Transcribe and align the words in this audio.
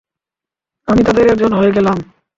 আমি 0.87 1.01
তাদের 1.03 1.25
একজন 1.27 1.51
হয়ে 1.53 1.71
গেলাম। 1.71 1.97